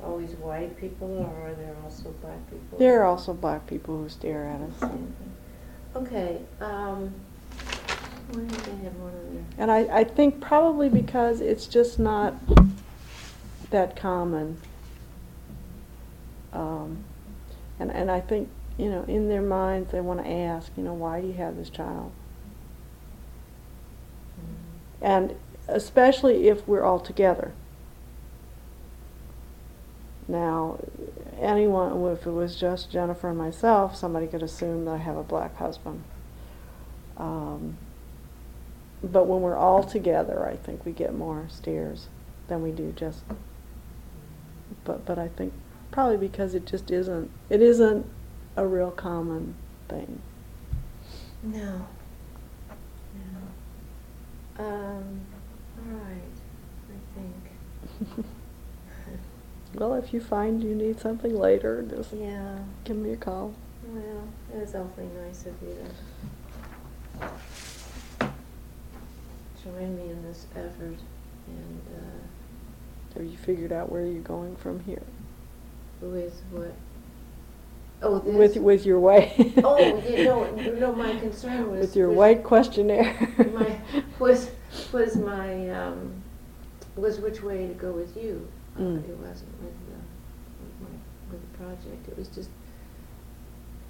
always 0.03 0.31
white 0.31 0.75
people 0.79 1.08
or 1.19 1.49
are 1.49 1.53
there 1.53 1.75
also 1.84 2.10
black 2.21 2.49
people? 2.49 2.79
There 2.79 3.01
are 3.01 3.05
also 3.05 3.34
black 3.34 3.67
people 3.67 3.97
who 4.01 4.10
stare 4.10 4.45
at 4.47 4.62
us, 4.62 4.91
Okay, 5.95 6.41
um, 6.60 7.13
why 8.31 8.41
did 8.41 8.49
they 8.49 8.84
have 8.84 8.95
one 8.97 9.13
of 9.13 9.31
their? 9.31 9.43
and 9.60 9.71
I, 9.71 9.99
I 9.99 10.03
think 10.03 10.41
probably 10.41 10.89
because 10.89 11.39
it's 11.39 11.67
just 11.67 11.99
not 11.99 12.34
that 13.69 13.95
common. 13.95 14.58
Um, 16.51 17.03
and 17.79 17.91
and 17.91 18.12
I 18.12 18.19
think 18.19 18.49
you 18.77 18.89
know 18.89 19.03
in 19.08 19.29
their 19.29 19.41
minds 19.41 19.91
they 19.91 20.01
want 20.01 20.21
to 20.23 20.29
ask, 20.29 20.69
you 20.75 20.84
know, 20.84 20.93
why 20.93 21.21
do 21.21 21.27
you 21.27 21.34
have 21.34 21.55
this 21.55 21.69
child? 21.69 22.12
And 25.01 25.36
especially 25.67 26.47
if 26.47 26.67
we're 26.67 26.84
all 26.84 26.99
together. 26.99 27.51
Now, 30.27 30.79
anyone, 31.39 32.03
if 32.12 32.25
it 32.25 32.31
was 32.31 32.55
just 32.55 32.91
Jennifer 32.91 33.29
and 33.29 33.38
myself, 33.38 33.95
somebody 33.95 34.27
could 34.27 34.41
assume 34.41 34.86
that 34.86 34.91
I 34.91 34.97
have 34.97 35.17
a 35.17 35.23
black 35.23 35.55
husband. 35.58 36.03
Um, 37.17 37.77
but 39.03 39.27
when 39.27 39.41
we're 39.41 39.58
all 39.58 39.84
together, 39.84 40.47
I 40.47 40.55
think 40.55 40.86
we 40.86 40.91
get 40.91 41.13
more 41.13 41.45
stares 41.49 42.08
than 42.47 42.62
we 42.62 42.71
do 42.71 42.91
just. 42.95 43.23
But 44.84 45.05
but 45.05 45.19
I 45.19 45.27
think 45.27 45.53
probably 45.91 46.17
because 46.17 46.55
it 46.55 46.65
just 46.65 46.89
isn't 46.91 47.29
it 47.49 47.62
isn't 47.62 48.05
a 48.55 48.65
real 48.65 48.91
common 48.91 49.55
thing. 49.88 50.21
No. 51.43 51.88
Um, 54.57 55.21
all 55.77 55.99
right, 55.99 56.35
I 56.89 56.99
think. 57.15 58.25
Well, 59.73 59.95
if 59.95 60.13
you 60.13 60.21
find 60.21 60.63
you 60.63 60.73
need 60.73 61.01
something 61.01 61.37
later, 61.37 61.81
just 61.81 62.13
Yeah, 62.13 62.59
give 62.85 62.95
me 62.95 63.11
a 63.11 63.17
call. 63.17 63.53
well, 63.89 64.23
it 64.53 64.61
was 64.61 64.73
awfully 64.73 65.09
nice 65.21 65.45
of 65.45 65.53
you 65.61 65.75
to 67.19 67.27
join 69.61 69.97
me 69.97 70.11
in 70.11 70.23
this 70.23 70.45
effort 70.55 70.97
and, 71.47 71.81
uh, 71.93 73.15
Have 73.15 73.25
you 73.25 73.37
figured 73.37 73.73
out 73.73 73.91
where 73.91 74.05
you're 74.05 74.21
going 74.23 74.55
from 74.55 74.79
here? 74.81 75.01
with 76.01 76.41
what? 76.51 76.73
Oh, 78.01 78.19
this? 78.19 78.36
With 78.36 78.58
with 78.58 78.86
your 78.86 78.99
white. 78.99 79.34
Oh, 79.63 79.77
you 80.08 80.25
know, 80.25 80.45
no, 80.79 80.93
my 80.95 81.17
concern 81.19 81.71
was. 81.71 81.81
With 81.81 81.95
your 81.95 82.10
was- 82.10 82.17
white 82.17 82.43
questionnaire. 82.43 83.15
My, 83.53 83.79
was, 84.19 84.51
was 84.91 85.15
my, 85.15 85.69
um, 85.69 86.21
was 86.95 87.19
which 87.19 87.41
way 87.41 87.67
to 87.67 87.73
go 87.73 87.91
with 87.91 88.15
you. 88.17 88.47
Uh, 88.77 88.79
Mm. 88.81 89.08
It 89.10 89.17
wasn't 89.17 89.62
with 89.62 89.71
the, 89.88 89.95
with 90.62 90.81
my, 90.81 91.31
with 91.31 91.41
the 91.51 91.58
project, 91.58 92.10
it 92.10 92.17
was 92.17 92.27
just, 92.27 92.49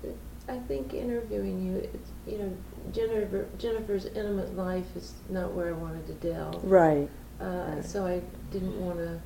it- 0.03 0.15
I 0.47 0.59
think 0.59 0.93
interviewing 0.93 1.65
you, 1.65 1.77
it's, 1.77 2.09
you 2.27 2.37
know, 2.37 2.55
Jennifer, 2.93 3.47
Jennifer's 3.57 4.05
intimate 4.05 4.55
life 4.55 4.85
is 4.95 5.13
not 5.29 5.53
where 5.53 5.69
I 5.69 5.71
wanted 5.71 6.05
to 6.05 6.13
delve. 6.13 6.63
Right. 6.63 7.09
Uh, 7.41 7.45
Right. 7.75 7.83
so 7.83 8.05
I 8.05 8.21
didn't 8.51 8.79
wanna 8.79 9.19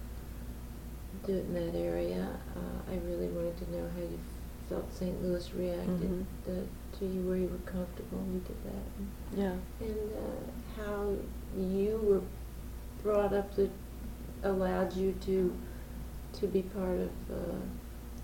do 1.28 1.34
it 1.34 1.46
in 1.46 1.54
that 1.56 1.78
area. 1.78 2.26
Uh, 2.56 2.92
I 2.94 2.96
really 3.06 3.28
wanted 3.28 3.58
to 3.58 3.72
know 3.74 3.84
how 3.96 4.02
you 4.02 4.18
felt 4.70 4.94
St. 4.94 5.22
Louis 5.24 5.54
reacted 5.56 6.02
Mhm. 6.02 6.26
uh, 6.48 6.98
to 7.00 7.06
you, 7.06 7.22
where 7.28 7.38
you 7.38 7.48
were 7.48 7.72
comfortable, 7.72 8.20
and 8.20 8.34
we 8.34 8.40
did 8.40 8.58
that. 8.66 9.40
Yeah. 9.42 9.56
And 9.88 10.12
uh, 10.14 10.84
how 10.84 11.14
you 11.58 12.00
were 12.04 12.22
brought 13.04 13.34
up 13.34 13.56
that 13.56 13.70
allowed 14.44 14.96
you 14.96 15.14
to, 15.26 15.54
to 16.34 16.48
be 16.48 16.62
part 16.62 17.00
of 17.00 17.10
uh, 17.32 17.56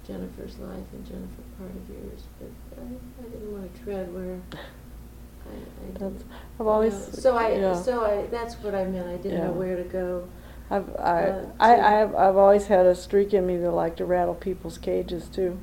Jennifer's 0.08 0.58
life 0.60 0.86
and 0.94 1.06
Jennifer 1.06 1.42
part 1.58 1.72
of 1.72 1.90
yours. 1.90 2.24
But 2.40 2.50
I, 2.82 3.26
I 3.26 3.30
didn't 3.30 3.52
want 3.52 3.74
to 3.74 3.84
tread 3.84 4.14
where 4.14 4.40
I, 4.54 5.56
I 5.56 5.98
that's, 5.98 6.24
I've 6.60 6.68
always. 6.68 6.94
know. 6.94 7.00
So 7.14 7.36
I, 7.38 7.50
yeah. 7.54 7.74
so 7.82 8.04
I, 8.06 8.28
that's 8.28 8.56
what 8.56 8.76
I 8.76 8.86
meant. 8.86 9.08
I 9.08 9.18
didn't 9.18 9.44
know 9.44 9.52
where 9.52 9.76
to 9.78 9.84
go. 9.84 10.28
I've 10.70 10.90
I, 10.98 11.24
uh, 11.24 11.46
I, 11.60 11.74
I 11.76 11.92
have 11.92 12.16
I've 12.16 12.38
always 12.38 12.68
had 12.68 12.86
a 12.88 12.96
streak 12.96 13.34
in 13.34 13.46
me 13.46 13.58
to 13.58 13.70
like 13.70 13.96
to 13.98 14.06
rattle 14.06 14.34
people's 14.36 14.78
cages 14.80 15.28
too. 15.28 15.60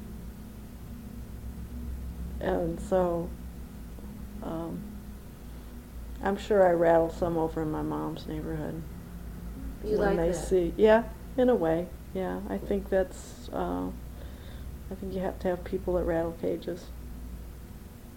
And 2.42 2.80
so 2.80 3.28
um, 4.42 4.80
I'm 6.22 6.36
sure 6.36 6.66
I 6.66 6.72
rattle 6.72 7.10
some 7.10 7.36
over 7.38 7.62
in 7.62 7.70
my 7.70 7.82
mom's 7.82 8.26
neighborhood 8.26 8.82
You 9.84 9.98
when 9.98 10.16
like 10.16 10.26
they 10.26 10.28
that? 10.32 10.34
see. 10.34 10.74
Yeah, 10.76 11.04
in 11.36 11.48
a 11.48 11.54
way. 11.54 11.88
Yeah, 12.14 12.40
I 12.50 12.58
think 12.58 12.88
that's. 12.90 13.48
Uh, 13.52 13.86
I 14.90 14.94
think 14.96 15.14
you 15.14 15.20
have 15.20 15.38
to 15.40 15.48
have 15.48 15.64
people 15.64 15.94
that 15.94 16.02
rattle 16.04 16.36
cages 16.40 16.86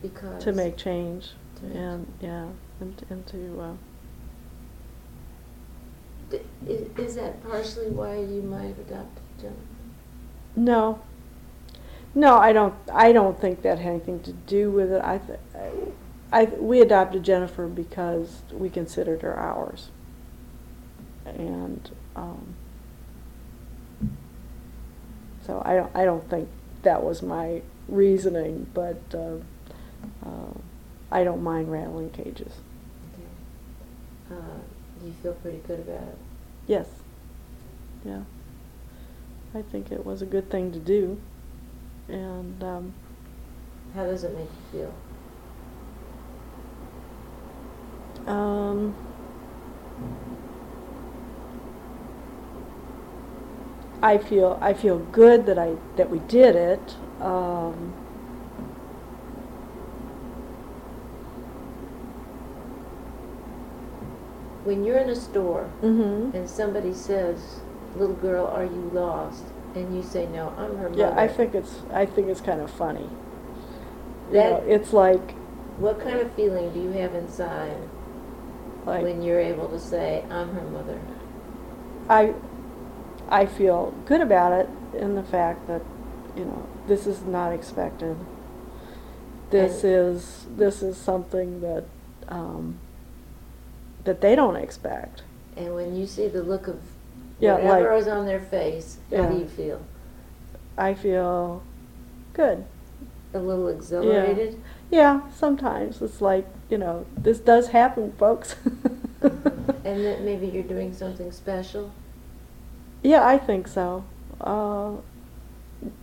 Because. 0.02 0.44
to 0.44 0.52
make 0.52 0.76
change, 0.76 1.32
To 1.58 1.64
make 1.66 1.76
and 1.78 2.14
yeah, 2.20 2.48
and, 2.82 3.06
and 3.10 3.26
to. 3.28 3.62
Uh, 3.62 3.74
Is, 6.68 6.82
is 6.98 7.16
that 7.16 7.42
partially 7.48 7.88
why 7.92 8.18
you 8.18 8.42
might 8.42 8.68
have 8.68 8.80
adopted 8.80 9.24
Jennifer? 9.40 9.60
No. 10.58 11.00
No, 12.16 12.38
I 12.38 12.54
don't. 12.54 12.74
I 12.94 13.12
don't 13.12 13.40
think 13.40 13.62
that 13.64 13.78
had 13.78 13.92
anything 13.92 14.22
to 14.22 14.32
do 14.32 14.72
with 14.72 14.90
it. 14.92 15.02
I, 15.04 15.18
th- 15.18 15.40
I, 16.32 16.46
we 16.46 16.80
adopted 16.80 17.24
Jennifer 17.24 17.68
because 17.68 18.42
we 18.54 18.70
considered 18.70 19.22
her 19.22 19.38
ours, 19.38 19.90
and 21.26 21.92
um, 22.16 22.56
so 25.46 25.62
I 25.66 25.76
don't. 25.76 25.92
I 25.94 26.06
don't 26.06 26.28
think 26.30 26.48
that 26.84 27.04
was 27.04 27.22
my 27.22 27.62
reasoning, 27.90 28.68
but 28.74 29.02
uh, 29.14 29.36
uh, 30.26 30.54
I 31.12 31.26
don't 31.26 31.44
mind 31.44 31.70
rattling 31.70 32.12
cages. 32.12 32.54
Okay. 33.14 34.36
Uh, 34.36 35.06
you 35.06 35.14
feel 35.22 35.34
pretty 35.34 35.60
good 35.68 35.82
about 35.82 36.08
it? 36.08 36.18
Yes. 36.66 36.88
Yeah. 38.06 38.22
I 39.54 39.62
think 39.62 39.92
it 39.92 40.06
was 40.06 40.22
a 40.22 40.26
good 40.26 40.50
thing 40.50 40.72
to 40.72 40.80
do, 40.80 41.20
and. 42.10 42.64
Um, 42.64 42.94
How 43.96 44.06
does 44.06 44.24
it 44.24 44.34
make 44.38 44.50
you 44.74 44.80
feel? 44.80 44.94
Um, 48.28 48.94
I 54.02 54.18
feel 54.18 54.58
I 54.62 54.74
feel 54.74 55.00
good 55.00 55.46
that 55.46 55.58
I 55.58 55.76
that 55.96 56.10
we 56.10 56.20
did 56.20 56.56
it. 56.56 56.96
Um, 57.22 57.94
When 64.66 64.84
you're 64.84 64.98
in 64.98 65.10
a 65.10 65.16
store 65.16 65.70
mhm. 65.84 66.34
and 66.34 66.50
somebody 66.50 66.92
says, 66.92 67.60
"Little 67.96 68.16
girl, 68.16 68.48
are 68.48 68.66
you 68.66 68.90
lost?" 68.94 69.44
And 69.76 69.96
you 69.96 70.02
say, 70.04 70.26
"No, 70.28 70.54
I'm 70.58 70.78
her 70.78 70.90
mother." 70.90 71.00
Yeah, 71.02 71.14
I 71.16 71.28
think 71.28 71.54
it's 71.56 71.82
I 71.94 72.06
think 72.06 72.28
it's 72.30 72.42
kind 72.42 72.62
of 72.62 72.70
funny. 72.72 73.10
You 74.32 74.38
know, 74.40 74.50
That- 74.60 74.68
it's 74.68 74.94
like 74.94 75.36
What 75.78 76.00
kind 76.00 76.20
of 76.20 76.32
feeling 76.32 76.72
do 76.72 76.80
you 76.80 76.92
have 76.92 77.14
inside 77.14 77.76
like 78.86 79.04
when 79.04 79.22
you're 79.22 79.40
able 79.40 79.68
to 79.70 79.80
say, 79.80 80.24
"I'm 80.30 80.50
her 80.54 80.62
mother"? 80.62 81.00
I 82.10 82.34
I 83.30 83.46
feel 83.46 83.94
good 84.06 84.22
about 84.22 84.52
it 84.54 84.70
in 84.98 85.16
the 85.16 85.24
fact 85.24 85.68
that 85.68 85.82
you 86.36 86.46
know 86.46 86.64
this 86.88 87.06
is 87.08 87.24
not 87.26 87.52
expected. 87.52 88.16
This 89.50 89.84
And- 89.84 89.94
is 89.94 90.46
this 90.56 90.82
is 90.82 90.98
something 90.98 91.62
that 91.62 91.84
um, 92.30 92.78
that 94.06 94.22
they 94.22 94.36
don't 94.36 94.56
expect. 94.56 95.24
And 95.58 95.74
when 95.76 95.96
you 95.96 96.06
see 96.08 96.28
the 96.28 96.44
look 96.44 96.68
of 96.68 96.80
Yeah, 97.40 97.56
whatever 97.56 97.92
like- 97.94 98.02
is 98.02 98.08
on 98.08 98.26
their 98.26 98.40
face, 98.40 98.98
how 99.12 99.26
do 99.28 99.34
Yeah. 99.34 99.40
you 99.40 99.48
feel? 99.48 99.82
I 100.78 100.94
feel 100.94 101.64
good. 102.34 102.66
A 103.34 103.40
little 103.40 103.68
exhilarated? 103.68 104.62
Yeah, 104.92 105.22
sometimes 105.36 106.02
it's 106.02 106.22
like 106.22 106.46
you 106.70 106.78
know 106.78 107.06
this 107.18 107.40
does 107.40 107.70
happen, 107.70 108.12
folks. 108.14 108.56
And 109.84 110.04
that 110.04 110.22
maybe 110.22 110.48
you're 110.48 110.64
doing 110.64 110.94
something 110.94 111.32
special? 111.32 111.92
Yeah, 113.04 113.26
I 113.26 113.38
think 113.38 113.68
so. 113.68 114.04
Uh, 114.42 114.94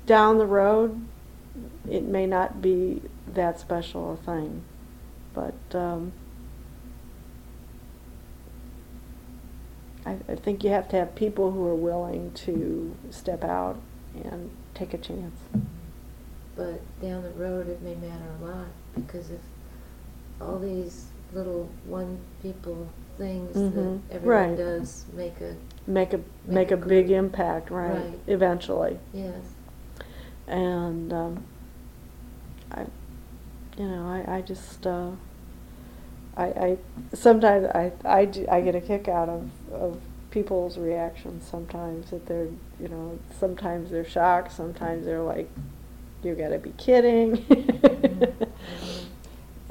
down 0.06 0.38
the 0.38 0.46
road, 0.46 1.04
it 1.90 2.04
may 2.04 2.26
not 2.26 2.62
be 2.62 3.02
that 3.34 3.58
special 3.58 4.12
a 4.12 4.16
thing, 4.16 4.62
but 5.34 5.54
um, 5.74 6.12
I, 10.04 10.16
I 10.28 10.34
think 10.34 10.64
you 10.64 10.70
have 10.70 10.88
to 10.90 10.96
have 10.96 11.14
people 11.14 11.50
who 11.52 11.66
are 11.66 11.74
willing 11.74 12.32
to 12.32 12.94
step 13.10 13.44
out 13.44 13.78
and 14.24 14.50
take 14.74 14.94
a 14.94 14.98
chance. 14.98 15.38
But 16.56 16.80
down 17.00 17.22
the 17.22 17.30
road, 17.30 17.68
it 17.68 17.80
may 17.82 17.94
matter 17.94 18.24
a 18.40 18.44
lot 18.44 18.66
because 18.94 19.30
if 19.30 19.40
all 20.40 20.58
these 20.58 21.06
little 21.32 21.68
one 21.86 22.18
people 22.42 22.88
things 23.16 23.56
Mhm, 23.56 24.00
that 24.08 24.16
everyone 24.16 24.48
right. 24.50 24.56
does 24.56 25.04
make 25.14 25.40
a 25.40 25.54
Make 25.86 26.12
a 26.12 26.18
Make 26.18 26.24
make 26.46 26.70
a 26.70 26.74
a 26.74 26.76
big 26.76 27.10
impact, 27.10 27.70
right? 27.70 27.94
Right. 27.94 28.18
Eventually. 28.26 28.98
yes. 29.12 29.34
and 30.46 31.12
um, 31.12 31.44
I, 32.70 32.86
you 33.78 33.88
know, 33.88 34.06
I, 34.06 34.36
I 34.36 34.40
just, 34.42 34.86
uh, 34.86 35.10
I, 36.36 36.44
I 36.44 36.78
sometimes 37.14 37.66
I, 37.74 37.92
I, 38.04 38.24
do- 38.26 38.46
I 38.50 38.60
get 38.60 38.74
a 38.74 38.80
kick 38.80 39.08
out 39.08 39.28
of, 39.28 39.48
of 39.72 40.00
people's 40.30 40.78
reactions. 40.78 41.46
Sometimes 41.46 42.10
that 42.10 42.26
they're, 42.26 42.48
you 42.80 42.88
know, 42.88 43.18
sometimes 43.38 43.90
they're 43.90 44.04
shocked. 44.04 44.52
Sometimes 44.52 45.04
they're 45.04 45.22
like, 45.22 45.48
"You 46.22 46.34
got 46.34 46.48
to 46.50 46.58
be 46.58 46.70
kidding," 46.78 47.36
Mhm. 47.36 48.32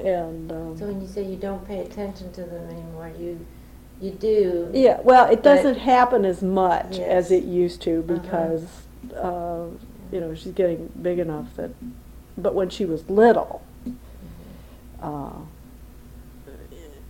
and 0.00 0.50
um, 0.52 0.76
So 0.78 0.86
when 0.86 1.00
you 1.00 1.06
say 1.08 1.24
you 1.24 1.36
don't 1.36 1.66
pay 1.66 1.80
attention 1.80 2.32
to 2.32 2.42
them 2.44 2.68
anymore, 2.70 3.10
you 3.18 3.44
you 4.00 4.10
do. 4.10 4.68
yeah, 4.74 5.00
well, 5.02 5.30
it 5.30 5.42
doesn't 5.44 5.78
happen 5.78 6.24
as 6.24 6.42
much 6.42 6.98
Yes. 6.98 7.08
as 7.08 7.30
it 7.30 7.44
used 7.44 7.80
to 7.82 8.00
Uh-huh. 8.00 8.18
because, 8.18 8.64
uh, 9.16 9.66
you 10.10 10.20
know, 10.20 10.34
she's 10.34 10.52
getting 10.52 10.90
big 11.00 11.18
enough 11.20 11.54
that. 11.56 11.70
But 12.36 12.54
when 12.56 12.68
she 12.70 12.84
was 12.84 13.08
little, 13.08 13.62
Mhm. 13.86 13.94
uh, 15.00 15.30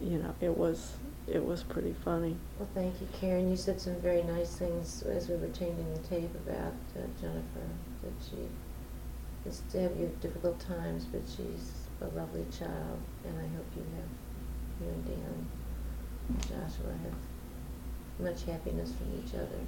you 0.02 0.18
know, 0.18 0.34
it 0.40 0.58
was 0.58 0.96
it 1.26 1.44
was 1.44 1.62
pretty 1.62 1.94
funny. 2.04 2.36
Well, 2.58 2.68
thank 2.74 3.00
you, 3.00 3.08
Karen. 3.20 3.50
You 3.50 3.56
said 3.56 3.80
some 3.80 3.96
very 3.96 4.22
nice 4.22 4.56
things 4.56 5.02
as 5.02 5.28
we 5.28 5.36
were 5.36 5.48
changing 5.48 5.92
the 5.94 6.00
tape 6.00 6.34
about 6.46 6.74
uh, 6.96 7.06
Jennifer. 7.20 7.68
That 8.02 8.12
she 8.28 8.48
is 9.48 9.62
to 9.72 9.80
have 9.82 9.96
you 9.96 10.10
difficult 10.20 10.58
times, 10.60 11.04
but 11.04 11.22
she's 11.26 11.72
a 12.00 12.06
lovely 12.16 12.44
child, 12.56 12.98
and 13.24 13.38
I 13.38 13.46
hope 13.56 13.66
you 13.76 13.82
have 13.96 14.10
you 14.80 14.88
and 14.88 15.06
Dan, 15.06 15.46
and 16.28 16.42
Joshua 16.42 16.92
have 17.04 17.14
much 18.18 18.44
happiness 18.44 18.92
from 18.92 19.08
each 19.18 19.34
other. 19.34 19.62